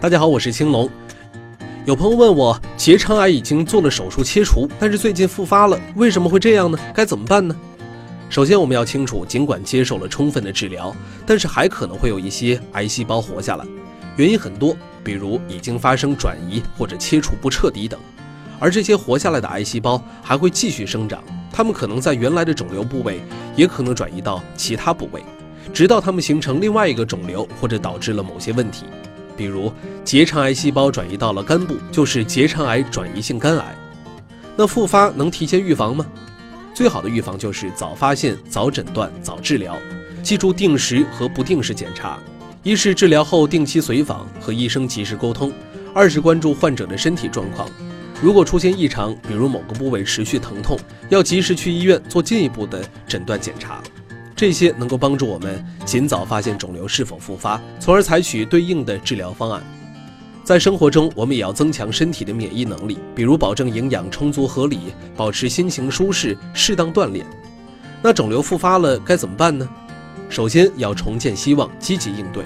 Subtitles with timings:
[0.00, 0.88] 大家好，我是青龙。
[1.84, 6.78] 有朋友问我，结肠癌已经做了手术切除，但是最近复发了，为什么会这样呢？
[6.94, 7.56] 该怎么办呢？
[8.30, 10.94] 首先，我们要清楚，尽管接受了充分的治疗，
[11.26, 13.66] 但是还可能会有一些癌细胞活下来，
[14.16, 17.98] 原因很多，比如已经发生转移或者切除不彻底等。
[18.60, 21.20] 而这些活下来的癌细胞还会继续生长，
[21.50, 23.20] 它们可能在原来的肿瘤部位，
[23.56, 25.24] 也可能转移到其他部位，
[25.72, 28.84] 直到它们形成另外一个肿瘤，或者导致了某些问题。
[29.38, 29.72] 比如
[30.04, 33.74] 结肠癌细胞转移到了肝部，就是结肠癌转移性肝癌。
[34.56, 36.04] 那复发能提前预防吗？
[36.74, 39.78] 最好的预防就是早发现、早诊断、早治疗。
[40.22, 42.18] 记住定时和不定时检查：
[42.64, 45.50] 一是治疗后定期随访，和医生及时沟通；
[45.94, 47.68] 二是关注患者的身体状况。
[48.20, 50.76] 如果出现异常，比如某个部位持续疼痛，
[51.08, 53.80] 要及时去医院做进一步的诊断检查。
[54.38, 59.60] 这些能够帮助我们尽早发现肿瘤是否复发，从而采取对应的治疗方案。
[60.44, 64.78] 在生活中，我们也要增强身体的免疫能力，比如保证营养充足合理，
[65.16, 67.26] 保持心情舒适，适当锻炼。
[68.00, 69.68] 那肿瘤复发了该怎么办呢？
[70.28, 72.44] 首先要重建希望，积极应对。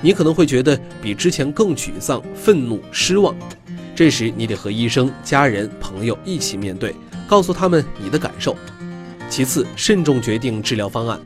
[0.00, 3.34] 你可能会觉得比之前更沮丧、愤怒、失望，
[3.96, 6.94] 这时你得和医生、家人、朋友一起面对，
[7.26, 8.56] 告诉他们你的感受。
[9.28, 11.20] 其次，慎重决定治疗方案。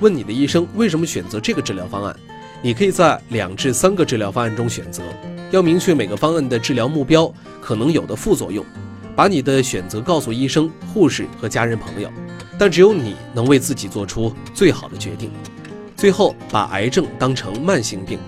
[0.00, 2.14] 问你的医生为什么选择这个治疗方案。
[2.62, 5.02] 你可以在两至三个治疗方案中选择，
[5.50, 8.64] 要明确每个方案的治疗目标，可能有的副作用。
[9.14, 12.10] 把你的选择告诉医生、护士和家人朋友，
[12.58, 15.30] 但只有你能为自己做出最好的决定。
[15.96, 18.18] 最后，把癌症当成慢性病，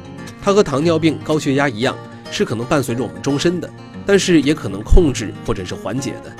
[0.41, 1.97] 它和糖尿病、高血压一样，
[2.31, 3.69] 是可能伴随着我们终身的，
[4.05, 6.31] 但是也可能控制或者是缓解的。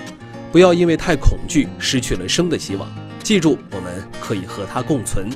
[0.57, 2.89] 不要因为太恐惧失去了生的希望。
[3.23, 5.29] 记住，我们可以和它共存。